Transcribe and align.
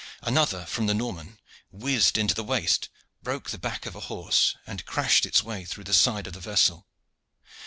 Another 0.23 0.65
from 0.65 0.87
the 0.87 0.95
Norman 0.95 1.37
whizzed 1.71 2.17
into 2.17 2.33
the 2.33 2.43
waist, 2.43 2.89
broke 3.21 3.51
the 3.51 3.59
back 3.59 3.85
of 3.85 3.93
a 3.95 3.99
horse, 4.09 4.55
and 4.65 4.83
crashed 4.83 5.27
its 5.27 5.43
way 5.43 5.63
through 5.63 5.83
the 5.83 5.93
side 5.93 6.25
of 6.25 6.33
the 6.33 6.39
vessel. 6.39 6.87